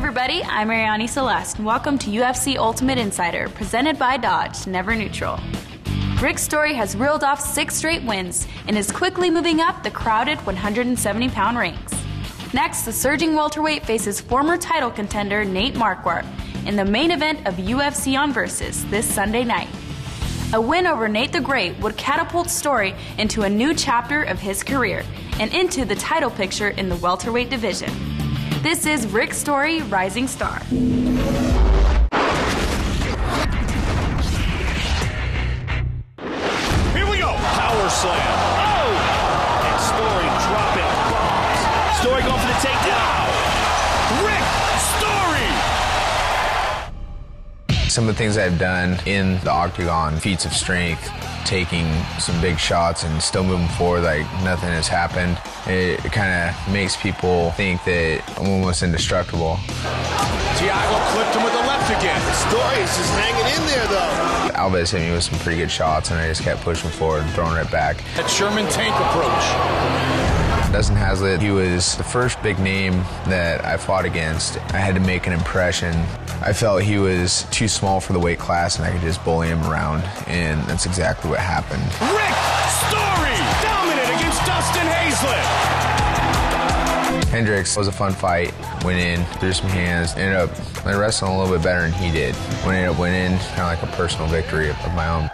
[0.00, 5.38] everybody, I'm Arianny Celeste, and welcome to UFC Ultimate Insider, presented by Dodge, Never Neutral.
[6.22, 10.38] Rick Story has reeled off six straight wins and is quickly moving up the crowded
[10.46, 11.92] 170 pound ranks.
[12.54, 16.24] Next, the surging welterweight faces former title contender Nate Marquardt
[16.66, 19.68] in the main event of UFC on Versus this Sunday night.
[20.54, 24.62] A win over Nate the Great would catapult Story into a new chapter of his
[24.62, 25.04] career
[25.38, 28.19] and into the title picture in the welterweight division.
[28.62, 30.58] This is Rick Story Rising Star.
[30.58, 30.76] Here
[37.08, 37.32] we go.
[37.32, 38.20] Power slam.
[38.60, 38.92] Oh!
[39.64, 41.60] And Story dropping bombs.
[42.00, 42.99] Story going for the takedown.
[47.90, 51.10] Some of the things I've done in the octagon, feats of strength,
[51.44, 55.36] taking some big shots and still moving forward like nothing has happened.
[55.66, 59.56] It kind of makes people think that I'm almost indestructible.
[60.54, 62.20] Thiago clipped him with the left again.
[62.32, 64.54] Story is just hanging in there, though.
[64.54, 67.30] Alves hit me with some pretty good shots, and I just kept pushing forward, and
[67.32, 68.04] throwing it back.
[68.14, 70.70] That Sherman tank approach.
[70.72, 72.92] Dustin Hazlett, he was the first big name
[73.26, 74.58] that I fought against.
[74.72, 76.06] I had to make an impression.
[76.42, 79.48] I felt he was too small for the weight class, and I could just bully
[79.48, 81.82] him around, and that's exactly what happened.
[82.00, 82.34] Rick
[82.88, 85.80] Story dominant against Dustin Hazlett.
[87.28, 88.54] Hendricks was a fun fight.
[88.84, 90.50] Went in, threw some hands, ended up
[90.86, 92.34] wrestling a little bit better than he did.
[92.64, 95.28] When I ended up winning, kind of like a personal victory of my own.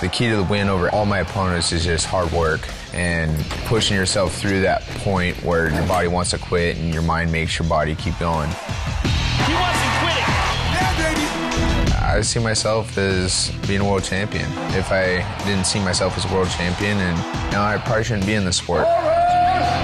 [0.00, 3.32] The key to the win over all my opponents is just hard work and
[3.66, 7.58] pushing yourself through that point where your body wants to quit and your mind makes
[7.58, 8.50] your body keep going.
[12.18, 14.46] I see myself as being a world champion.
[14.74, 18.26] If I didn't see myself as a world champion, and you know, I probably shouldn't
[18.26, 18.86] be in the sport.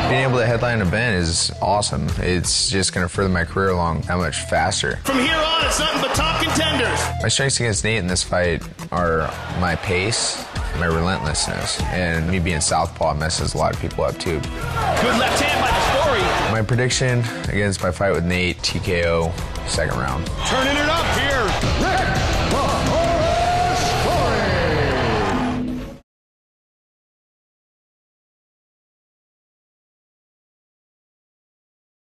[0.08, 2.08] Being able to headline an event is awesome.
[2.18, 4.96] It's just going to further my career along that much faster.
[5.04, 7.00] From here on, it's nothing but top contenders.
[7.22, 10.44] My strengths against Nate in this fight are my pace,
[10.78, 14.40] my relentlessness, and me being southpaw messes a lot of people up too.
[14.40, 16.52] Good left hand by the Story.
[16.52, 19.32] My prediction against my fight with Nate, TKO,
[19.68, 20.26] second round.
[20.46, 22.53] Turning it up here.